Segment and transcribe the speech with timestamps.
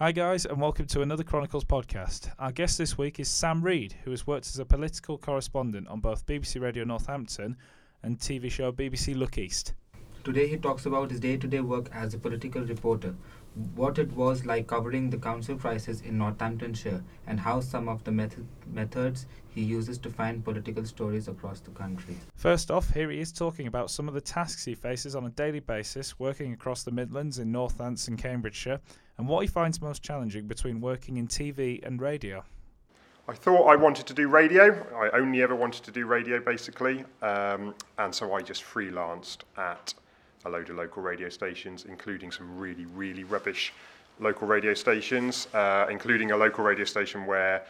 [0.00, 2.30] Hi, guys, and welcome to another Chronicles podcast.
[2.38, 5.98] Our guest this week is Sam Read, who has worked as a political correspondent on
[5.98, 7.56] both BBC Radio Northampton
[8.04, 9.72] and TV show BBC Look East.
[10.22, 13.16] Today he talks about his day-to-day work as a political reporter,
[13.74, 18.12] what it was like covering the council crisis in Northamptonshire, and how some of the
[18.12, 22.16] method- methods he uses to find political stories across the country.
[22.36, 25.30] First off, here he is talking about some of the tasks he faces on a
[25.30, 28.80] daily basis working across the Midlands in Northants and Cambridgeshire,
[29.16, 32.44] and what he finds most challenging between working in TV and radio.
[33.28, 34.86] I thought I wanted to do radio.
[34.96, 37.04] I only ever wanted to do radio, basically.
[37.20, 39.92] Um, and so I just freelanced at
[40.44, 43.72] a load of local radio stations, including some really, really rubbish
[44.20, 47.64] local radio stations, uh, including a local radio station where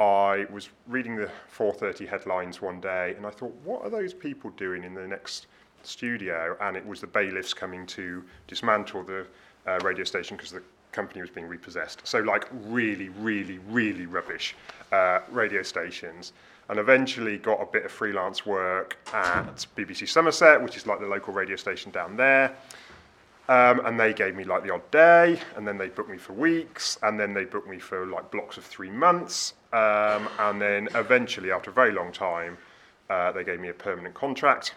[0.00, 4.50] I was reading the 4:30 headlines one day, and I thought, what are those people
[4.50, 5.46] doing in the next
[5.82, 6.56] studio?
[6.60, 9.26] And it was the bailiffs coming to dismantle the
[9.66, 12.06] uh, radio station because the company was being repossessed.
[12.06, 14.56] So, like, really, really, really rubbish
[14.90, 16.32] uh, radio stations.
[16.68, 21.06] And eventually got a bit of freelance work at BBC Somerset, which is like the
[21.06, 22.56] local radio station down there.
[23.48, 26.32] Um, and they gave me like the odd day, and then they booked me for
[26.32, 29.52] weeks, and then they booked me for like blocks of three months.
[29.74, 32.56] Um, and then eventually, after a very long time,
[33.10, 34.74] uh, they gave me a permanent contract.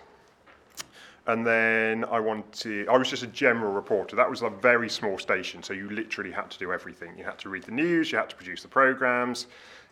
[1.28, 4.16] And then I wanted, I was just a general reporter.
[4.16, 7.18] That was a very small station, so you literally had to do everything.
[7.18, 9.48] You had to read the news, you had to produce the programs,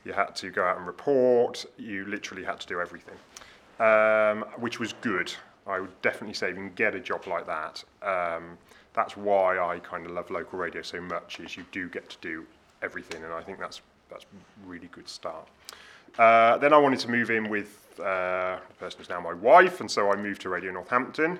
[0.05, 3.15] you had to go out and report, you literally had to do everything,
[3.79, 5.33] um, which was good.
[5.67, 8.57] I would definitely say if you can get a job like that, um,
[8.93, 12.17] that's why I kind of love local radio so much, is you do get to
[12.21, 12.45] do
[12.81, 14.25] everything, and I think that's, that's
[14.65, 15.47] really good start.
[16.19, 19.81] Uh, then I wanted to move in with uh, the person who's now my wife,
[19.81, 21.39] and so I moved to Radio Northampton,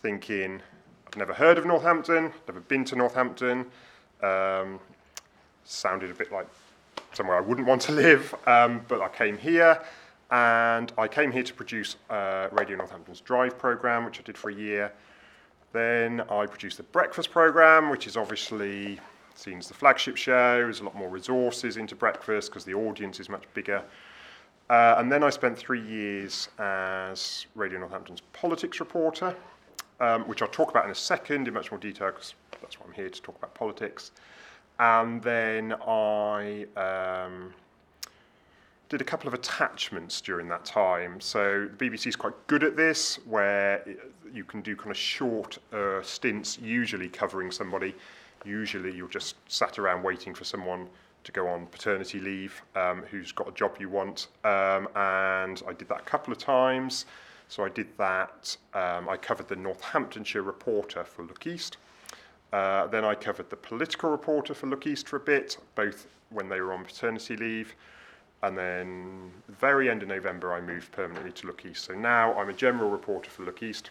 [0.00, 0.62] thinking
[1.06, 3.66] I've never heard of Northampton, never been to Northampton.
[4.22, 4.78] Um,
[5.64, 6.46] sounded a bit like
[7.14, 9.80] somewhere I wouldn't want to live, um, but I came here,
[10.30, 14.50] and I came here to produce uh, Radio Northampton's Drive program, which I did for
[14.50, 14.92] a year.
[15.72, 19.00] Then I produced the breakfast program, which is obviously
[19.34, 20.58] seen as the flagship show.
[20.58, 23.82] There's a lot more resources into breakfast because the audience is much bigger.
[24.70, 29.34] Uh, and then I spent three years as Radio Northampton's politics reporter,
[30.00, 32.86] um, which I'll talk about in a second in much more detail because that's why
[32.86, 34.12] I'm here to talk about politics.
[34.78, 37.54] And then I um,
[38.88, 41.20] did a couple of attachments during that time.
[41.20, 43.84] So the BBC is quite good at this, where
[44.32, 47.94] you can do kind of short uh, stints, usually covering somebody.
[48.44, 50.88] Usually you're just sat around waiting for someone
[51.22, 54.28] to go on paternity leave um, who's got a job you want.
[54.44, 57.06] Um, and I did that a couple of times.
[57.48, 58.56] So I did that.
[58.74, 61.76] Um, I covered the Northamptonshire reporter for Look East.
[62.54, 66.48] Uh, then I covered the political reporter for Look East for a bit, both when
[66.48, 67.74] they were on paternity leave.
[68.44, 71.84] And then the very end of November, I moved permanently to Look East.
[71.84, 73.90] So now I'm a general reporter for Look East.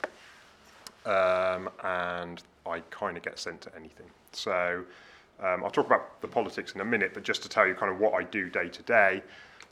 [1.05, 4.05] Um, and I kind of get sent to anything.
[4.31, 4.85] So
[5.41, 7.91] um, I'll talk about the politics in a minute, but just to tell you kind
[7.91, 9.23] of what I do day to day,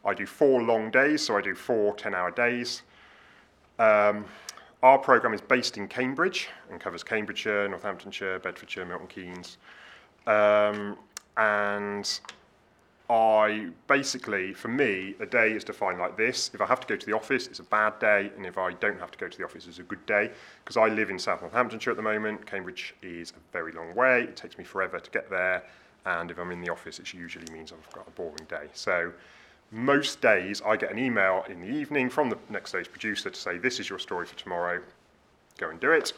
[0.03, 2.81] I do four long days, so I do four 10 hour days.
[3.79, 4.25] Um,
[4.83, 9.57] our programme is based in Cambridge and covers Cambridgeshire, Northamptonshire, Bedfordshire, Milton Keynes.
[10.25, 10.97] Um,
[11.37, 12.19] and
[13.09, 16.49] I basically, for me, a day is defined like this.
[16.53, 18.73] If I have to go to the office, it's a bad day, and if I
[18.73, 20.31] don't have to go to the office, it's a good day.
[20.63, 22.45] Because I live in South Northamptonshire at the moment.
[22.45, 24.23] Cambridge is a very long way.
[24.23, 25.63] It takes me forever to get there,
[26.05, 28.67] and if I'm in the office, it usually means I've got a boring day.
[28.73, 29.11] So
[29.71, 33.39] most days, I get an email in the evening from the next day's producer to
[33.39, 34.81] say, "This is your story for tomorrow.
[35.57, 36.13] Go and do it."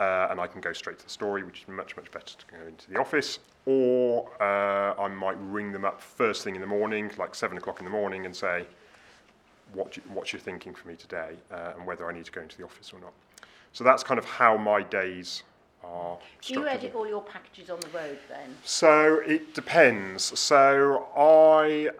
[0.00, 2.46] Uh, and I can go straight to the story, which is much, much better to
[2.46, 3.38] go into the office.
[3.66, 7.80] Or uh, I might ring them up first thing in the morning, like seven o'clock
[7.80, 8.66] in the morning, and say,
[9.74, 12.40] what you, what's your thinking for me today, uh, and whether I need to go
[12.40, 13.12] into the office or not.
[13.72, 15.42] So that's kind of how my days
[15.84, 18.56] are Do you edit all your packages on the road then?
[18.64, 20.38] So it depends.
[20.38, 21.90] So I,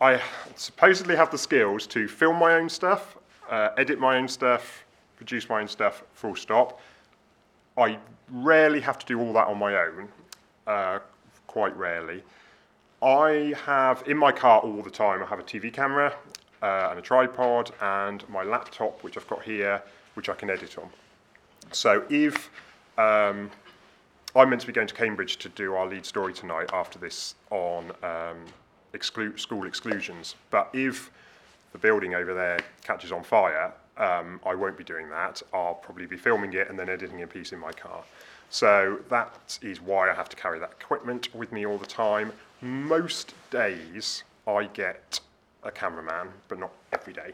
[0.00, 0.20] I
[0.56, 3.16] supposedly have the skills to film my own stuff,
[3.50, 4.84] uh, edit my own stuff,
[5.16, 6.02] produce my own stuff.
[6.14, 6.80] Full stop.
[7.76, 7.98] I
[8.30, 10.08] rarely have to do all that on my own.
[10.66, 10.98] Uh,
[11.46, 12.22] quite rarely.
[13.02, 15.22] I have in my car all the time.
[15.22, 16.14] I have a TV camera
[16.62, 19.82] uh, and a tripod and my laptop, which I've got here,
[20.14, 20.88] which I can edit on.
[21.72, 22.50] So if
[22.98, 23.50] um,
[24.34, 27.34] I'm meant to be going to Cambridge to do our lead story tonight after this
[27.50, 28.44] on um,
[28.96, 30.34] exclu- school exclusions.
[30.50, 31.10] But if
[31.72, 35.42] the building over there catches on fire, um, I won't be doing that.
[35.52, 38.02] I'll probably be filming it and then editing a piece in my car.
[38.50, 42.32] So that is why I have to carry that equipment with me all the time.
[42.60, 45.20] Most days I get
[45.62, 47.32] a cameraman, but not every day.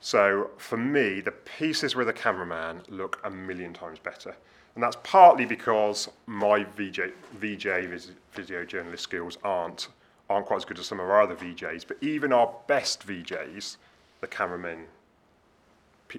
[0.00, 4.34] So for me, the pieces with a cameraman look a million times better.
[4.74, 7.66] And that's partly because my VJ, VJ
[8.32, 9.88] video journalist skills aren't,
[10.30, 11.86] aren't quite as good as some of our other VJs.
[11.86, 13.76] But even our best VJs,
[14.20, 14.86] the cameramen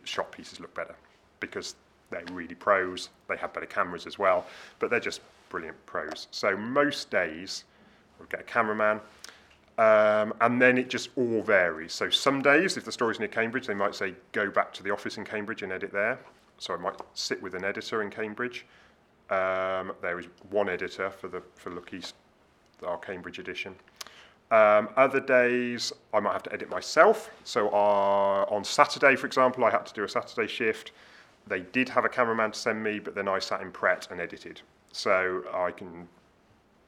[0.03, 0.95] shot pieces look better
[1.39, 1.75] because
[2.09, 3.09] they're really pros.
[3.27, 4.45] They have better cameras as well,
[4.79, 6.27] but they're just brilliant pros.
[6.31, 7.65] So most days,
[8.17, 8.99] we'll get a cameraman,
[9.77, 11.93] um, and then it just all varies.
[11.93, 14.91] So some days, if the story's near Cambridge, they might say go back to the
[14.91, 16.19] office in Cambridge and edit there.
[16.57, 18.65] So I might sit with an editor in Cambridge.
[19.29, 22.15] Um, there is one editor for the for Look East,
[22.85, 23.75] our Cambridge edition.
[24.51, 27.29] Um, other days, I might have to edit myself.
[27.43, 30.91] So uh, on Saturday, for example, I had to do a Saturday shift.
[31.47, 34.19] They did have a cameraman to send me, but then I sat in Pret and
[34.19, 34.61] edited.
[34.91, 36.07] So I can.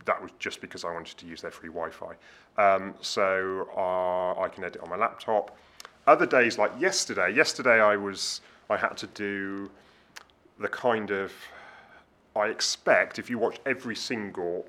[0.06, 2.16] That was just because I wanted to use their free Wi-Fi.
[2.58, 5.56] Um, so uh, I can edit on my laptop.
[6.08, 8.42] Other days, like yesterday, yesterday I was
[8.72, 9.70] I had to do
[10.60, 11.32] the kind of
[12.36, 14.66] I expect if you watch every single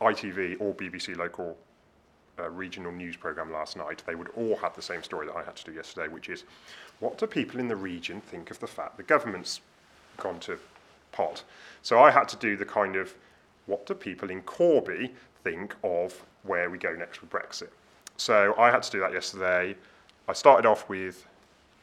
[0.00, 1.56] ITV or BBC local
[2.38, 5.44] uh, regional news program last night, they would all have the same story that I
[5.44, 6.44] had to do yesterday, which is
[7.00, 9.60] what do people in the region think of the fact the government's
[10.16, 10.58] gone to
[11.12, 11.44] pot?
[11.82, 13.14] So I had to do the kind of
[13.66, 15.12] what do people in Corby
[15.44, 17.70] think of where we go next with Brexit?
[18.16, 19.76] So I had to do that yesterday.
[20.28, 21.26] I started off with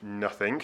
[0.02, 0.62] nothing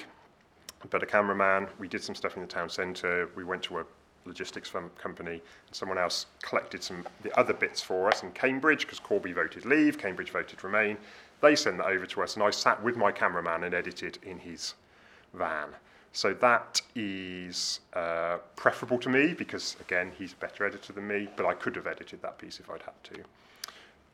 [0.89, 1.67] but a cameraman.
[1.79, 3.29] We did some stuff in the town centre.
[3.35, 3.85] We went to a
[4.25, 8.99] logistics company, and someone else collected some the other bits for us in Cambridge because
[8.99, 10.97] Corby voted leave, Cambridge voted remain.
[11.41, 14.39] They sent that over to us, and I sat with my cameraman and edited in
[14.39, 14.75] his
[15.33, 15.69] van.
[16.13, 21.27] So that is uh, preferable to me because again he's a better editor than me,
[21.35, 23.23] but I could have edited that piece if I'd had to.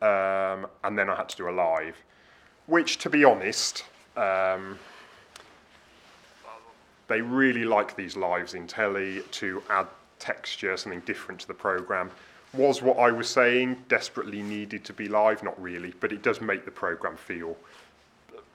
[0.02, 1.98] Um, and then I had to do a live,
[2.68, 3.84] which, to be honest,
[4.16, 4.80] um,
[7.10, 9.88] they really like these lives in telly to add
[10.20, 12.12] texture, something different to the program.
[12.54, 15.44] Was what I was saying desperately needed to be live?
[15.44, 17.56] Not really, but it does make the program feel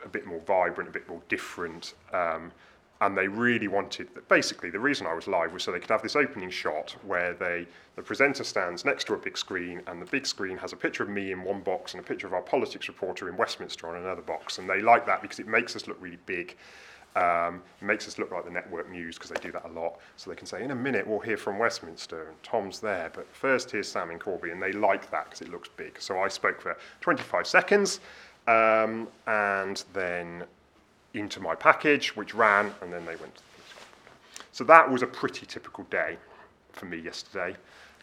[0.05, 1.95] a bit more vibrant, a bit more different.
[2.13, 2.53] Um,
[3.01, 5.91] and they really wanted that basically the reason I was live was so they could
[5.91, 10.01] have this opening shot where they the presenter stands next to a big screen and
[10.01, 12.33] the big screen has a picture of me in one box and a picture of
[12.33, 15.75] our politics reporter in Westminster on another box and they like that because it makes
[15.77, 16.57] us look really big
[17.17, 19.99] um, makes us look like the network news because they do that a lot.
[20.17, 23.27] So they can say, in a minute, we'll hear from Westminster and Tom's there, but
[23.33, 26.01] first here's Sam in Corby, and they like that because it looks big.
[26.01, 28.01] So I spoke for 25 seconds
[28.47, 30.45] um, and then
[31.15, 33.41] into my package, which ran, and then they went.
[34.53, 36.17] So that was a pretty typical day
[36.73, 37.57] for me yesterday.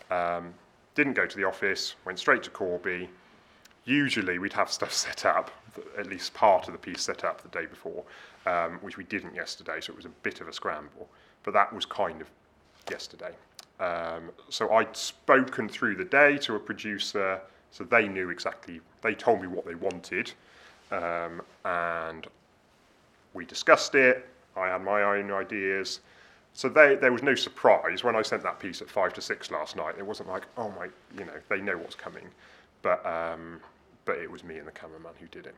[0.09, 0.53] Um,
[0.95, 3.09] didn't go to the office, went straight to Corby.
[3.85, 5.51] Usually we'd have stuff set up,
[5.97, 8.03] at least part of the piece set up the day before
[8.45, 11.07] um, which we didn't yesterday, so it was a bit of a scramble.
[11.43, 12.27] But that was kind of
[12.89, 13.31] yesterday.
[13.79, 17.41] Um, so I'd spoken through the day to a producer,
[17.71, 20.31] so they knew exactly, they told me what they wanted,
[20.91, 22.27] um, and
[23.33, 24.27] we discussed it.
[24.55, 26.01] I had my own ideas.
[26.53, 29.51] So they, there was no surprise when I sent that piece at five to six
[29.51, 29.95] last night.
[29.97, 30.87] It wasn't like, oh my,
[31.17, 32.27] you know, they know what's coming.
[32.81, 33.59] But, um,
[34.05, 35.55] but it was me and the cameraman who did it.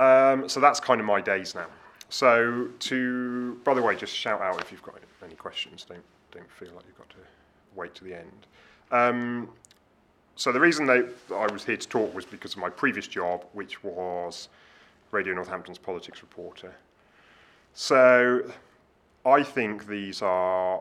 [0.00, 1.66] Um, so that's kind of my days now.
[2.08, 4.94] So to, by the way, just shout out if you've got
[5.24, 5.84] any questions.
[5.88, 7.16] Don't don't feel like you've got to
[7.74, 8.46] wait to the end.
[8.90, 9.48] Um,
[10.36, 13.44] so the reason that I was here to talk was because of my previous job,
[13.52, 14.48] which was
[15.10, 16.74] Radio Northampton's politics reporter.
[17.72, 18.50] So
[19.24, 20.80] I think these are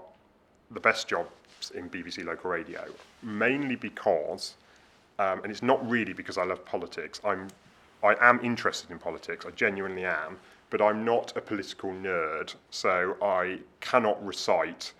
[0.71, 2.83] the best jobs in BBC local radio,
[3.23, 4.55] mainly because,
[5.19, 7.21] um, and it's not really because I love politics.
[7.23, 7.47] I'm
[8.03, 10.37] I am interested in politics, I genuinely am,
[10.69, 14.93] but I'm not a political nerd, so I cannot recite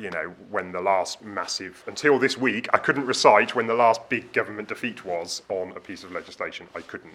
[0.00, 4.08] you know, when the last massive, until this week, I couldn't recite when the last
[4.08, 6.66] big government defeat was on a piece of legislation.
[6.74, 7.14] I couldn't.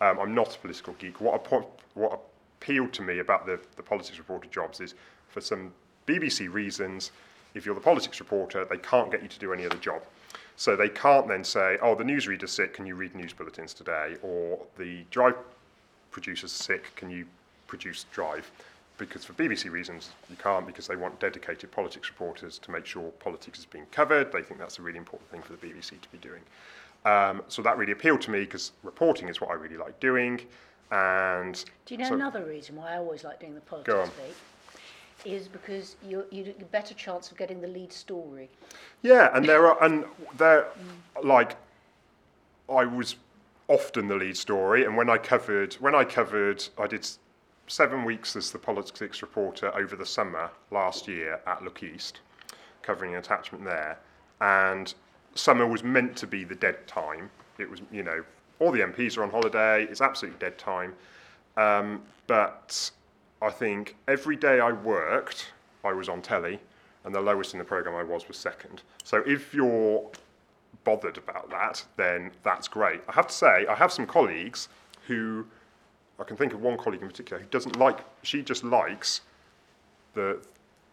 [0.00, 1.20] Um, I'm not a political geek.
[1.20, 1.46] What,
[1.94, 2.20] what
[2.60, 4.94] appealed to me about the, the politics reporter jobs is
[5.28, 5.72] for some
[6.06, 7.12] BBC reasons,
[7.54, 10.02] if you're the politics reporter, they can't get you to do any other job.
[10.56, 14.16] So they can't then say, oh, the newsreader's sick, can you read news bulletins today?
[14.22, 15.34] Or the drive
[16.10, 17.26] producer's sick, can you
[17.66, 18.50] produce drive?
[18.98, 23.10] Because for BBC reasons, you can't because they want dedicated politics reporters to make sure
[23.12, 24.30] politics is being covered.
[24.30, 26.42] They think that's a really important thing for the BBC to be doing.
[27.04, 30.40] Um, so that really appealed to me because reporting is what I really like doing.
[30.92, 34.34] And Do you know so, another reason why I always like doing the politics beat?
[35.24, 38.48] Is because you you a better chance of getting the lead story.
[39.02, 40.04] Yeah, and there are, and
[40.36, 40.66] there,
[41.22, 41.56] like,
[42.68, 43.16] I was
[43.68, 47.08] often the lead story, and when I covered, when I covered, I did
[47.66, 52.20] seven weeks as the politics reporter over the summer last year at Look East,
[52.82, 53.98] covering an attachment there,
[54.40, 54.94] and
[55.34, 57.30] summer was meant to be the dead time.
[57.58, 58.24] It was, you know,
[58.58, 59.84] all the MPs are on holiday.
[59.84, 60.94] It's absolutely dead time.
[61.56, 62.90] Um, but
[63.42, 65.52] I think every day I worked,
[65.84, 66.60] I was on telly,
[67.04, 68.82] and the lowest in the programme I was was second.
[69.02, 70.08] So if you're
[70.84, 73.02] bothered about that, then that's great.
[73.08, 74.68] I have to say, I have some colleagues
[75.08, 75.44] who,
[76.20, 79.22] I can think of one colleague in particular who doesn't like, she just likes
[80.14, 80.40] the,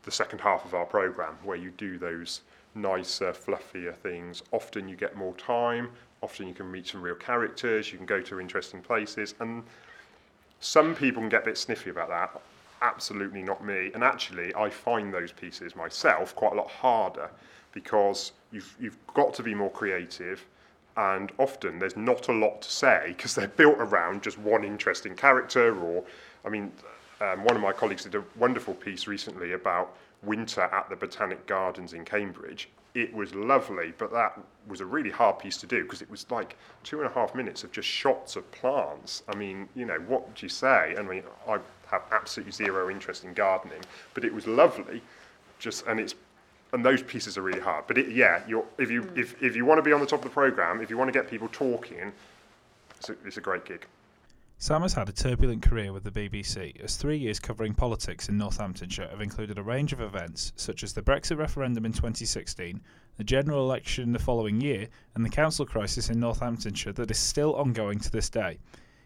[0.03, 2.41] the second half of our programme where you do those
[2.74, 4.41] nicer, fluffier things.
[4.51, 5.89] Often you get more time,
[6.22, 9.63] often you can meet some real characters, you can go to interesting places, and
[10.60, 12.42] some people can get a bit sniffy about that.
[12.82, 13.92] Absolutely not me.
[13.94, 17.30] And actually, I find those pieces myself quite a lot harder
[17.72, 20.46] because you've, you've got to be more creative.
[20.98, 25.16] And often there's not a lot to say because they're built around just one interesting
[25.16, 25.78] character.
[25.80, 26.04] Or,
[26.46, 26.72] I mean,
[27.21, 31.45] um, one of my colleagues did a wonderful piece recently about winter at the Botanic
[31.47, 32.69] Gardens in Cambridge.
[32.95, 36.25] It was lovely, but that was a really hard piece to do because it was
[36.31, 39.23] like two and a half minutes of just shots of plants.
[39.27, 40.95] I mean, you know, what do you say?
[40.97, 43.81] I mean, I have absolutely zero interest in gardening,
[44.13, 45.01] but it was lovely.
[45.59, 46.15] Just and it's
[46.71, 47.85] and those pieces are really hard.
[47.88, 50.19] But it, yeah, you're, if you if, if you want to be on the top
[50.19, 52.11] of the program, if you want to get people talking,
[52.97, 53.85] it's a, it's a great gig.
[54.62, 58.38] Sam has had a turbulent career with the BBC, as three years covering politics in
[58.38, 62.82] Northamptonshire have included a range of events such as the Brexit referendum in 2016,
[63.16, 67.18] the general election in the following year, and the council crisis in Northamptonshire that is
[67.18, 68.60] still ongoing to this day.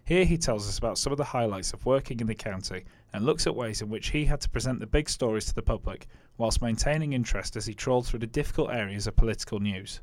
[0.06, 3.24] Here he tells us about some of the highlights of working in the county and
[3.24, 6.08] looks at ways in which he had to present the big stories to the public
[6.40, 10.02] whilst maintaining interest as he trawled through the difficult areas of political news.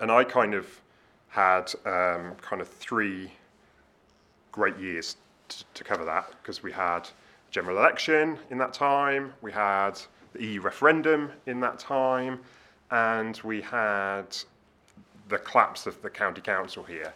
[0.00, 0.82] and I kind of
[1.28, 3.32] had um, kind of three
[4.52, 5.16] great years
[5.48, 7.08] to, to cover that because we had
[7.50, 10.00] general election in that time, we had
[10.32, 12.40] the EU referendum in that time,
[12.90, 14.26] and we had
[15.28, 17.12] the collapse of the county council here,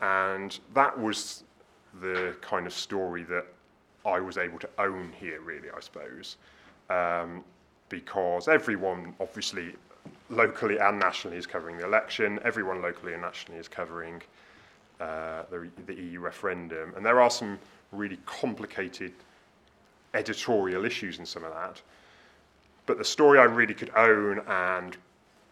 [0.00, 1.44] and that was
[2.00, 3.46] the kind of story that
[4.04, 6.36] I was able to own here, really, I suppose,
[6.90, 7.44] um,
[7.88, 9.74] because everyone obviously
[10.28, 12.38] locally and nationally is covering the election.
[12.44, 14.22] Everyone locally and nationally is covering
[15.04, 17.58] uh, the, the EU referendum, and there are some
[17.92, 19.12] really complicated
[20.14, 21.82] editorial issues in some of that.
[22.86, 24.96] But the story I really could own and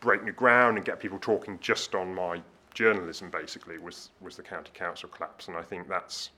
[0.00, 2.40] break new ground and get people talking just on my
[2.72, 6.30] journalism basically was was the county council collapse, and I think that's.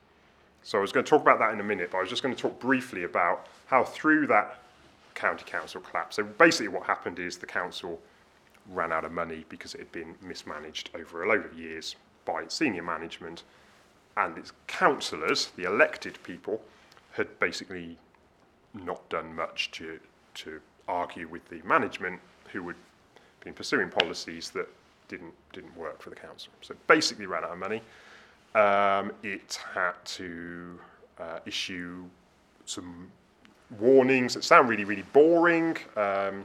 [0.63, 2.23] So I was going to talk about that in a minute, but I was just
[2.23, 4.59] going to talk briefly about how through that
[5.15, 6.17] county council collapse.
[6.17, 8.01] So basically, what happened is the council
[8.71, 12.43] ran out of money because it had been mismanaged over a load of years by
[12.43, 13.43] its senior management,
[14.17, 16.61] and its councillors, the elected people,
[17.13, 17.99] had basically
[18.73, 20.01] not done much to
[20.35, 22.21] to argue with the management
[22.53, 22.77] who had
[23.41, 24.69] been pursuing policies that
[25.09, 26.53] didn't didn't work for the council.
[26.61, 27.83] So basically ran out of money.
[28.55, 30.79] Um, it had to
[31.19, 32.05] uh, issue
[32.67, 33.11] some
[33.79, 36.45] warnings that sound really, really boring, um,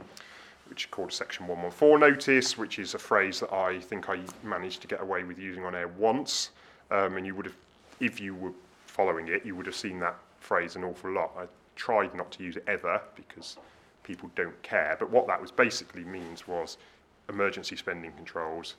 [0.70, 4.20] which is called a Section 114 notice, which is a phrase that I think I
[4.44, 6.50] managed to get away with using on air once.
[6.92, 7.56] Um, and you would have,
[7.98, 8.52] if you were
[8.86, 11.32] following it, you would have seen that phrase an awful lot.
[11.36, 13.56] I tried not to use it ever because
[14.04, 14.96] people don't care.
[14.98, 16.78] But what that was basically means was
[17.28, 18.76] emergency spending controls,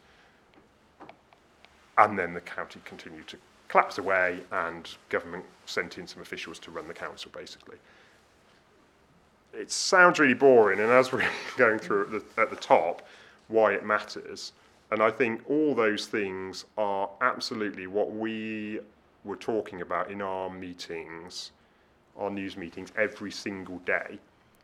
[1.97, 6.71] and then the county continued to collapse away, and government sent in some officials to
[6.71, 7.77] run the council, basically.
[9.53, 11.27] It sounds really boring, and as we're
[11.57, 13.07] going through at the, at the top,
[13.47, 14.53] why it matters.
[14.91, 18.79] And I think all those things are absolutely what we
[19.23, 21.51] were talking about in our meetings,
[22.17, 24.19] our news meetings, every single day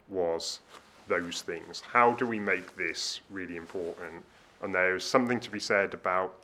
[0.09, 0.59] was
[1.07, 1.81] those things.
[1.81, 4.23] How do we make this really important?
[4.61, 6.35] And there's something to be said about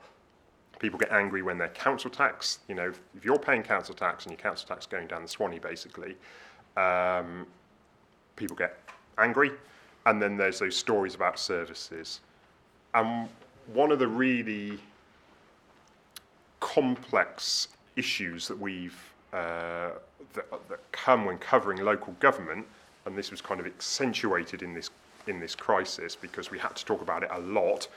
[0.80, 4.32] people get angry when their council tax, you know, if you're paying council tax and
[4.32, 6.16] your council tax going down the Swanee, basically,
[6.78, 7.48] um,
[8.36, 8.78] people get
[9.18, 9.52] angry.
[10.06, 12.20] And then there's those stories about services.
[12.94, 13.30] And
[13.74, 14.80] one of the really
[16.60, 18.98] complex issues that we've
[19.32, 19.92] uh,
[20.34, 22.66] that, that come when covering local government,
[23.06, 24.90] and this was kind of accentuated in this
[25.28, 27.88] in this crisis because we had to talk about it a lot.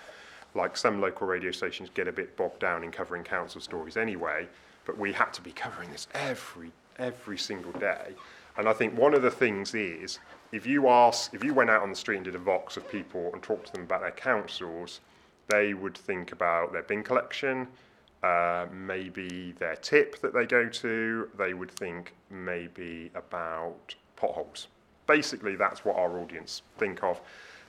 [0.54, 4.48] Like some local radio stations get a bit bogged down in covering council stories anyway,
[4.84, 8.14] but we had to be covering this every every single day.
[8.58, 10.18] And I think one of the things is
[10.52, 12.88] if you ask, if you went out on the street and did a vox of
[12.90, 15.00] people and talked to them about their councils,
[15.48, 17.68] they would think about their bin collection,
[18.22, 24.68] uh, maybe their tip that they go to, they would think maybe about potholes.
[25.06, 27.20] Basically, that's what our audience think of.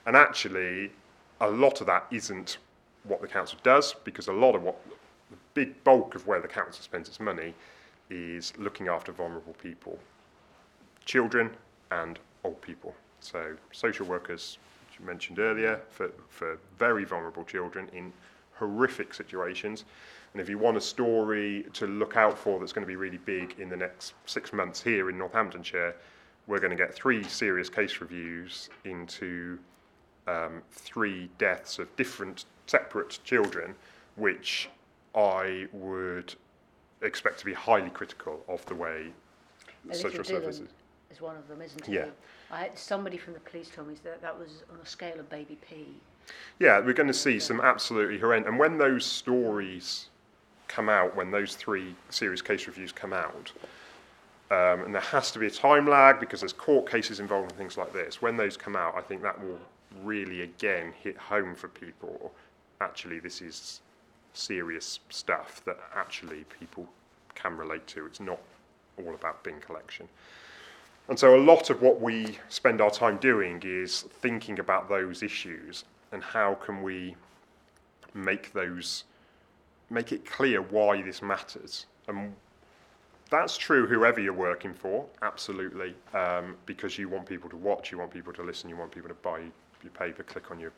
[0.06, 0.90] And actually,
[1.40, 2.58] a lot of that isn't
[3.04, 4.80] what the council does because a lot of what
[5.30, 7.54] the big bulk of where the council spends its money
[8.10, 9.98] is looking after vulnerable people,
[11.08, 11.50] children
[11.90, 12.94] and old people.
[13.20, 18.12] So social workers, which you mentioned earlier, for, for very vulnerable children in
[18.52, 19.86] horrific situations.
[20.34, 23.16] And if you want a story to look out for that's going to be really
[23.16, 25.96] big in the next six months here in Northamptonshire,
[26.46, 29.58] we're going to get three serious case reviews into
[30.26, 33.74] um, three deaths of different separate children,
[34.16, 34.68] which
[35.14, 36.34] I would
[37.00, 39.12] expect to be highly critical of the way
[39.86, 40.68] Little social services.
[41.10, 42.02] Is one of them, isn't Yeah.
[42.02, 42.12] it?
[42.50, 45.28] I had, somebody from the police told me that that was on a scale of
[45.28, 46.00] baby P.
[46.58, 48.48] Yeah, we're going to see some absolutely horrendous.
[48.48, 50.08] And when those stories
[50.66, 53.52] come out, when those three serious case reviews come out,
[54.50, 57.58] um, and there has to be a time lag because there's court cases involved and
[57.58, 58.20] things like this.
[58.22, 59.58] When those come out, I think that will
[60.02, 62.32] really again hit home for people.
[62.80, 63.80] Actually, this is
[64.32, 66.86] serious stuff that actually people
[67.34, 68.06] can relate to.
[68.06, 68.38] It's not
[68.98, 70.08] all about bin collection.
[71.08, 75.22] And so a lot of what we spend our time doing is thinking about those
[75.22, 77.16] issues and how can we
[78.14, 79.04] make those
[79.90, 81.86] make it clear why this matters.
[82.08, 82.34] And
[83.30, 87.98] that's true whoever you're working for, absolutely, um, because you want people to watch, you
[87.98, 89.40] want people to listen, you want people to buy
[89.82, 90.72] your paper, click on your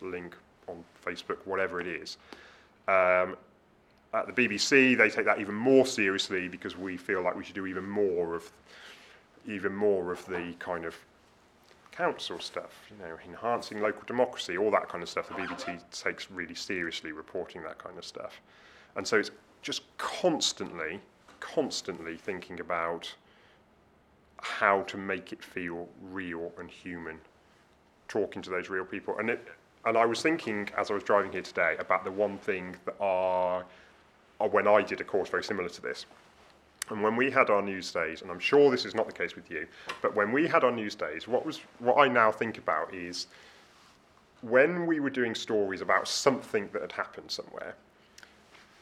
[0.00, 0.36] link
[0.68, 2.16] on Facebook, whatever it is.
[2.88, 3.36] Um,
[4.14, 7.54] at the BBC, they take that even more seriously because we feel like we should
[7.54, 8.50] do even more of
[9.48, 10.94] even more of the kind of
[11.90, 15.28] council stuff, you know, enhancing local democracy, all that kind of stuff.
[15.28, 18.40] The BBC takes really seriously reporting that kind of stuff.
[18.94, 21.00] And so it's just constantly,
[21.40, 23.12] constantly thinking about
[24.40, 27.18] how to make it feel real and human,
[28.06, 29.18] talking to those real people.
[29.18, 29.48] And it,
[29.84, 32.94] and I was thinking as I was driving here today about the one thing that
[33.00, 36.06] or when I did a course very similar to this,
[36.90, 39.36] and when we had our news days, and I'm sure this is not the case
[39.36, 39.66] with you,
[40.02, 43.26] but when we had our news days, what was what I now think about is
[44.42, 47.74] when we were doing stories about something that had happened somewhere.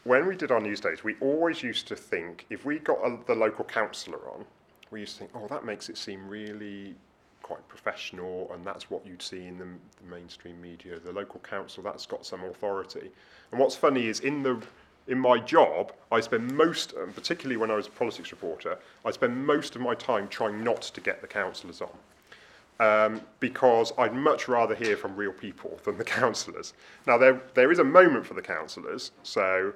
[0.05, 3.19] When we did our news days, we always used to think if we got a,
[3.27, 4.45] the local councillor on,
[4.91, 6.95] we used to think, oh, that makes it seem really
[7.43, 10.99] quite professional, and that's what you'd see in the, the mainstream media.
[10.99, 13.11] The local council, that's got some authority.
[13.51, 14.61] And what's funny is in the
[15.09, 19.47] in my job, I spend most, particularly when I was a politics reporter, I spend
[19.47, 21.91] most of my time trying not to get the councillors on.
[22.79, 26.75] Um, because I'd much rather hear from real people than the councillors.
[27.07, 29.73] Now, there, there is a moment for the councillors, so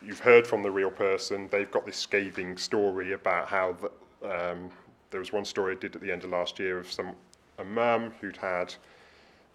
[0.00, 4.70] you've heard from the real person, they've got this scathing story about how the, um,
[5.10, 7.14] there was one story I did at the end of last year of some
[7.58, 8.74] a mum who'd had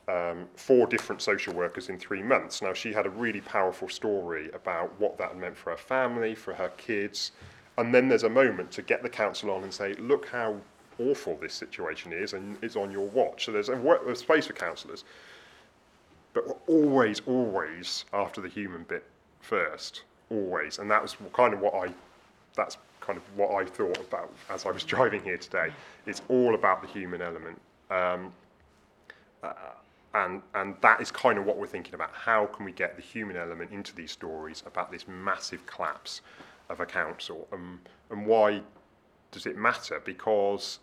[0.08, 2.62] um, four different social workers in three months.
[2.62, 6.54] Now, she had a really powerful story about what that meant for her family, for
[6.54, 7.32] her kids.
[7.78, 10.58] And then there's a moment to get the council on and say, look how
[11.00, 13.46] awful this situation is and it's on your watch.
[13.46, 15.06] So there's a, wo- a space for councillors.
[16.34, 19.06] But we're always, always after the human bit
[19.42, 20.04] first.
[20.30, 20.80] Always.
[20.80, 21.94] And that was kind of what I,
[22.56, 25.70] that's kind of what I thought about as I was driving here today.
[26.06, 27.60] It's all about the human element.
[27.90, 28.34] Um,
[30.14, 32.12] and and that is kind of what we're thinking about.
[32.14, 36.22] How can we get the human element into these stories about this massive collapse
[36.70, 38.62] of a council, um, and why
[39.32, 40.02] does it matter?
[40.04, 40.80] Because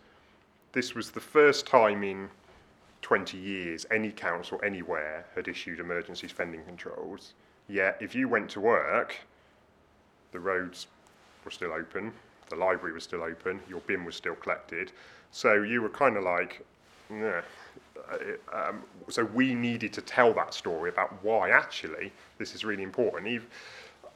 [0.73, 2.29] this was the first time in
[3.03, 7.35] 20 years any council anywhere had issued emergency spending controls.
[7.69, 9.17] Yet, if you went to work,
[10.33, 10.87] the roads
[11.45, 12.13] were still open,
[12.49, 14.93] the library was still open, your bin was still collected.
[15.31, 16.65] So you were kind of like,
[17.11, 17.43] yeah.
[18.53, 23.43] Um, so we needed to tell that story about why actually this is really important.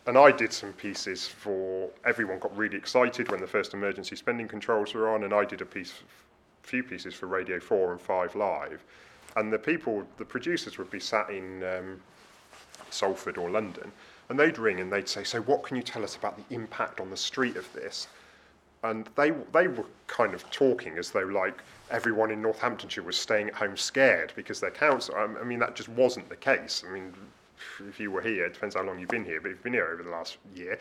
[0.07, 4.47] And I did some pieces for everyone got really excited when the first emergency spending
[4.47, 5.95] controls were on, and I did a piece,
[6.63, 8.85] few pieces for Radio Four and Five Live,
[9.37, 12.01] and the people, the producers would be sat in um,
[12.91, 13.91] Salford or London,
[14.29, 17.01] and they'd ring and they'd say, "So what can you tell us about the impact
[17.01, 18.09] on the street of this?"
[18.85, 23.49] and they they were kind of talking as though like everyone in Northamptonshire was staying
[23.49, 25.15] at home scared because their council.
[25.17, 26.83] I mean, that just wasn't the case.
[26.87, 27.13] I mean,
[27.89, 29.75] if you were here, it depends how long you've been here, but if you've been
[29.75, 30.79] here over the last year,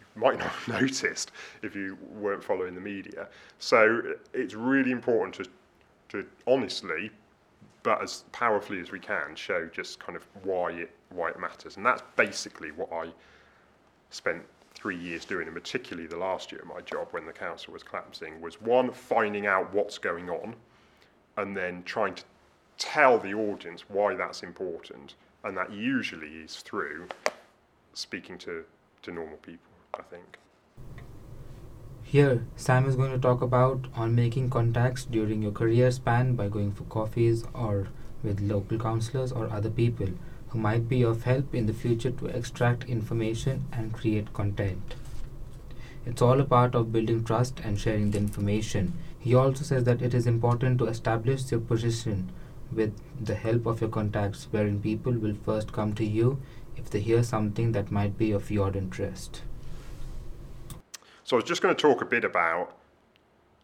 [0.00, 1.32] you might not have noticed
[1.62, 3.28] if you weren't following the media.
[3.58, 5.50] So it's really important to,
[6.10, 7.10] to honestly,
[7.82, 11.78] but as powerfully as we can, show just kind of why it why it matters,
[11.78, 13.08] and that's basically what I
[14.10, 14.42] spent
[14.78, 18.40] three years doing, and particularly the last year my job when the council was collapsing,
[18.40, 20.54] was one finding out what's going on,
[21.36, 22.22] and then trying to
[22.78, 27.08] tell the audience why that's important, and that usually is through
[27.92, 28.64] speaking to,
[29.02, 30.38] to normal people, I think.
[32.04, 36.48] Here, Sam is going to talk about on making contacts during your career span by
[36.48, 37.88] going for coffees or
[38.22, 40.08] with local councillors or other people
[40.50, 44.94] who might be of help in the future to extract information and create content.
[46.06, 48.94] It's all a part of building trust and sharing the information.
[49.18, 52.30] He also says that it is important to establish your position
[52.72, 56.40] with the help of your contacts, wherein people will first come to you
[56.76, 59.42] if they hear something that might be of your interest.
[61.24, 62.74] So I was just going to talk a bit about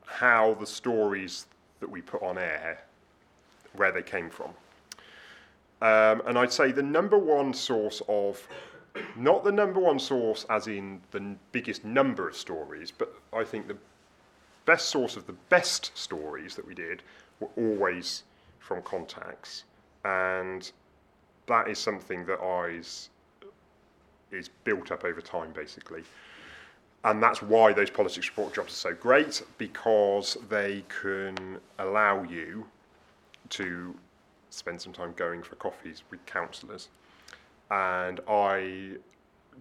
[0.05, 1.47] how the stories
[1.81, 2.85] that we put on air,
[3.75, 4.51] where they came from.
[5.85, 8.49] Um, and I'd say the number one source of,
[9.17, 13.45] not the number one source as in the n- biggest number of stories, but I
[13.45, 13.77] think the
[14.65, 17.03] best source of the best stories that we did
[17.39, 18.23] were always
[18.61, 19.65] from contacts.
[20.07, 20.73] And
[21.49, 23.11] that is something that is,
[24.33, 26.03] is built up over time, basically.
[27.05, 32.65] And that's why those politics report jobs are so great, because they can allow you
[33.51, 33.95] to
[34.55, 36.89] spend some time going for coffees with councillors.
[37.71, 38.97] And I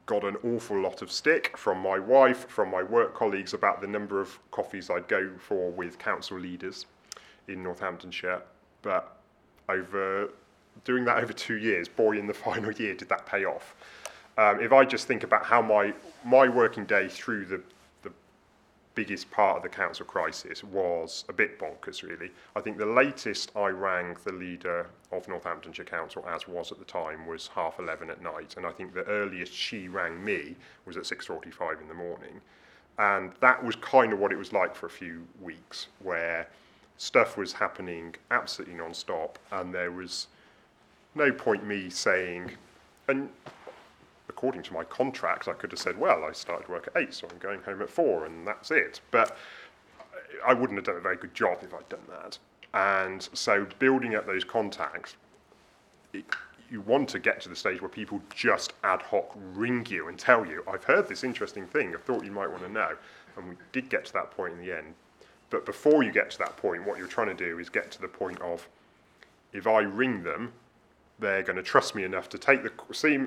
[0.06, 3.88] got an awful lot of stick from my wife, from my work colleagues about the
[3.88, 6.86] number of coffees I'd go for with council leaders
[7.48, 8.42] in Northamptonshire.
[8.82, 9.16] But
[9.70, 10.30] over
[10.84, 13.76] doing that over two years, boy, in the final year, did that pay off.
[14.38, 15.94] Um, if I just think about how my
[16.26, 17.62] my working day through the
[18.96, 22.32] biggest part of the council crisis was a bit bonkers, really.
[22.56, 26.86] I think the latest I rang the leader of Northamptonshire Council, as was at the
[26.86, 30.98] time, was half 11 at night, and I think the earliest she rang me was
[30.98, 32.42] at 6.45 in the morning.
[33.00, 36.48] And that was kind of what it was like for a few weeks, where
[36.98, 40.28] stuff was happening absolutely non-stop, and there was
[41.16, 42.52] no point me saying,
[43.08, 43.30] and
[44.30, 47.28] according to my contract, I could have said, well, I started work at eight, so
[47.30, 49.02] I'm going home at four, and that's it.
[49.12, 49.36] But
[50.46, 52.38] I wouldn't have done a very good job if I'd done that.
[52.74, 55.16] And so building up those contacts,
[56.14, 56.26] it,
[56.72, 60.18] you want to get to the stage where people just ad hoc ring you and
[60.18, 62.96] tell you, I've heard this interesting thing, I thought you might want to know.
[63.38, 64.94] And we did get to that point in the end.
[65.50, 68.02] But before you get to that point, what you're trying to do is get to
[68.02, 68.68] the point of,
[69.52, 70.54] if I ring them,
[71.20, 73.20] they're going to trust me enough to take the see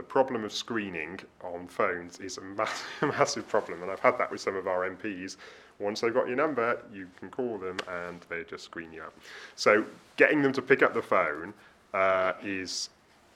[0.00, 4.30] the problem of screening on phones is a massive, massive problem, and I've had that
[4.30, 5.36] with some of our MPs.
[5.78, 9.12] Once they've got your number, you can call them and they just screen you out.
[9.56, 9.84] So
[10.16, 11.52] getting them to pick up the phone
[11.92, 12.88] uh, is,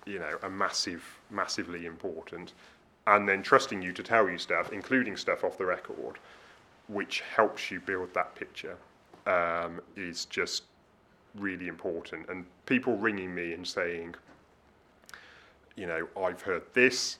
[0.06, 2.54] you know, a massive, massively important,
[3.06, 6.16] and then trusting you to tell you stuff, including stuff off the record,
[6.88, 8.78] which helps you build that picture,
[9.26, 10.62] um, is just
[11.34, 12.26] really important.
[12.30, 14.14] And people ringing me and saying,
[15.76, 17.18] you know, I've heard this.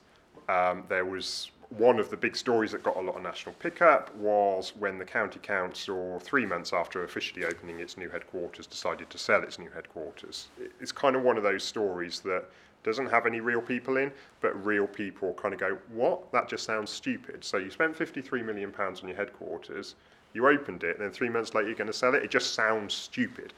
[0.48, 4.14] Um, there was one of the big stories that got a lot of national pickup
[4.16, 9.18] was when the county council, three months after officially opening its new headquarters, decided to
[9.18, 10.48] sell its new headquarters.
[10.80, 12.44] It's kind of one of those stories that
[12.84, 16.30] doesn't have any real people in, but real people kind of go, what?
[16.32, 17.42] That just sounds stupid.
[17.42, 19.94] So you spent 53 million pounds on your headquarters,
[20.34, 22.22] you opened it, and then three months later you're going to sell it.
[22.22, 23.52] It just sounds stupid.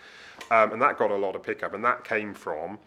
[0.51, 2.79] Um, and that got a lot of pickup, and that came from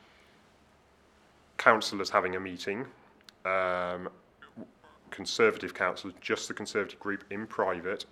[1.59, 2.87] councillors having a meeting,
[3.45, 4.09] um,
[5.11, 8.05] Conservative councillors, just the Conservative group in private,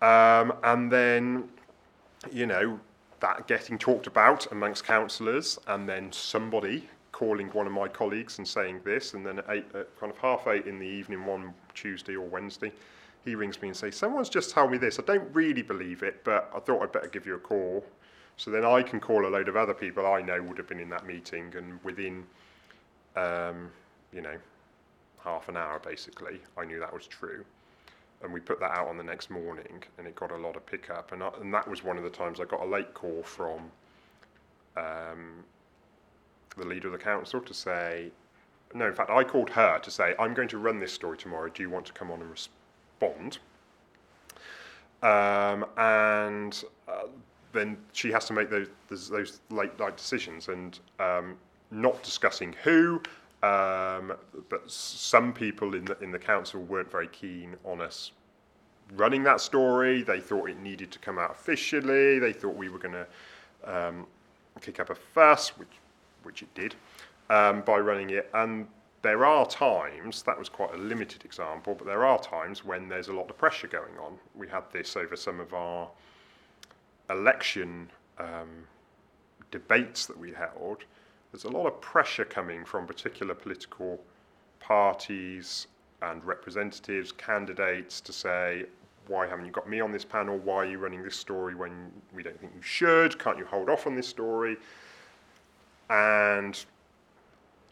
[0.00, 1.48] um, and then,
[2.32, 2.80] you know,
[3.20, 8.48] that getting talked about amongst councillors, and then somebody calling one of my colleagues and
[8.48, 11.52] saying this, and then at, eight, at kind of half eight in the evening, one
[11.74, 12.72] Tuesday or Wednesday,
[13.24, 14.98] he rings me and says, "Someone's just told me this.
[14.98, 17.84] I don't really believe it, but I thought I'd better give you a call."
[18.36, 20.80] So then I can call a load of other people I know would have been
[20.80, 22.24] in that meeting, and within,
[23.16, 23.70] um,
[24.12, 24.36] you know,
[25.22, 27.44] half an hour basically, I knew that was true.
[28.22, 30.64] And we put that out on the next morning, and it got a lot of
[30.64, 31.12] pickup.
[31.12, 33.70] And, I, and that was one of the times I got a late call from
[34.76, 35.44] um,
[36.56, 38.10] the leader of the council to say,
[38.74, 41.48] no, in fact, I called her to say, I'm going to run this story tomorrow.
[41.48, 43.38] Do you want to come on and respond?
[45.02, 47.08] Um, and uh,
[47.52, 51.36] then she has to make those those, late night decisions and um,
[51.70, 53.00] not discussing who,
[53.42, 54.12] Um,
[54.48, 58.12] but some people in the in the council weren't very keen on us
[58.94, 60.02] running that story.
[60.02, 62.20] They thought it needed to come out officially.
[62.20, 63.06] They thought we were going to
[63.64, 64.06] um,
[64.60, 65.74] kick up a fuss, which
[66.22, 66.76] which it did,
[67.30, 68.30] um, by running it.
[68.32, 68.68] And
[69.02, 73.08] there are times, that was quite a limited example, but there are times when there's
[73.08, 74.16] a lot of pressure going on.
[74.36, 75.90] We had this over some of our
[77.12, 78.66] election um,
[79.50, 80.84] debates that we held.
[81.30, 84.00] There's a lot of pressure coming from particular political
[84.60, 85.66] parties
[86.02, 88.64] and representatives, candidates to say,
[89.06, 90.38] why haven't you got me on this panel?
[90.38, 93.18] Why are you running this story when we don't think you should?
[93.18, 94.56] Can't you hold off on this story?
[95.90, 96.62] And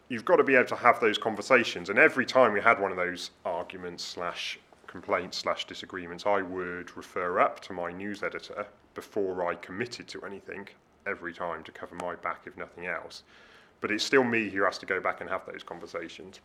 [0.09, 1.89] you've got to be able to have those conversations.
[1.89, 6.95] And every time we had one of those arguments slash complaints slash disagreements, I would
[6.97, 10.67] refer up to my news editor before I committed to anything
[11.07, 13.23] every time to cover my back, if nothing else.
[13.79, 16.39] But it's still me who has to go back and have those conversations,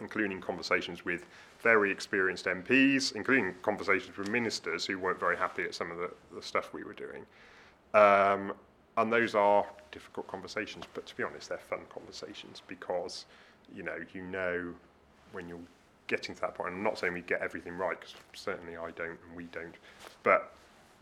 [0.00, 1.26] including conversations with
[1.60, 6.10] very experienced MPs, including conversations with ministers who weren't very happy at some of the,
[6.34, 7.24] the stuff we were doing.
[7.94, 8.52] Um,
[8.96, 13.24] and those are difficult conversations, but to be honest, they're fun conversations because
[13.74, 14.74] you know you know
[15.32, 15.58] when you're
[16.06, 16.74] getting to that point.
[16.74, 19.74] I'm not saying we get everything right because certainly I don't and we don't,
[20.22, 20.52] but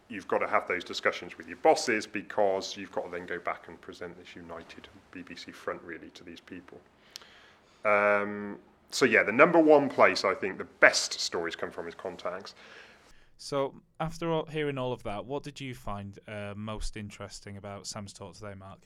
[0.09, 3.39] you've got to have those discussions with your bosses because you've got to then go
[3.39, 6.79] back and present this united BBC front really to these people.
[7.85, 8.59] Um,
[8.91, 12.55] so yeah, the number one place I think the best stories come from is contacts.
[13.41, 17.87] So, after all, hearing all of that, what did you find uh, most interesting about
[17.87, 18.81] Sam's talk today, Mark?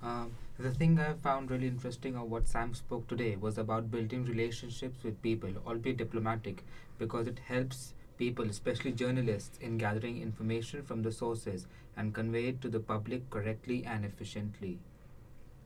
[0.00, 4.24] Um, the thing I found really interesting of what Sam spoke today was about building
[4.24, 6.62] relationships with people, albeit diplomatic,
[6.98, 12.60] because it helps people, especially journalists, in gathering information from the sources and convey it
[12.60, 14.78] to the public correctly and efficiently.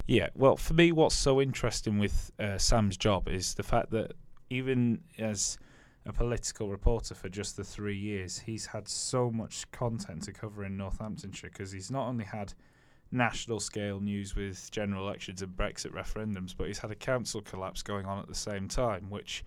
[0.06, 4.12] Yeah, well, for me, what's so interesting with uh, Sam's job is the fact that
[4.48, 5.58] even as
[6.06, 10.64] a political reporter for just the three years, he's had so much content to cover
[10.64, 12.54] in Northamptonshire because he's not only had
[13.12, 17.82] national scale news with general elections and Brexit referendums, but he's had a council collapse
[17.82, 19.44] going on at the same time, which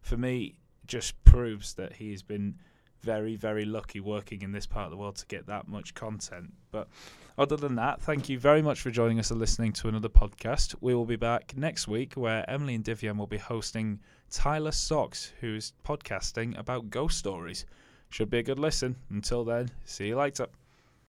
[0.00, 2.56] for me just proves that he's been
[3.02, 6.52] very, very lucky working in this part of the world to get that much content.
[6.70, 6.88] But
[7.36, 10.74] other than that, thank you very much for joining us and listening to another podcast.
[10.80, 15.32] We will be back next week where Emily and Divian will be hosting Tyler Socks,
[15.40, 17.66] who's podcasting about ghost stories.
[18.08, 18.96] Should be a good listen.
[19.10, 20.46] Until then, see you later.